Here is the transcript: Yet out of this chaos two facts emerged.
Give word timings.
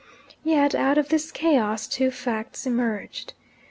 Yet 0.43 0.73
out 0.73 0.97
of 0.97 1.09
this 1.09 1.31
chaos 1.31 1.85
two 1.85 2.09
facts 2.09 2.65
emerged. 2.65 3.33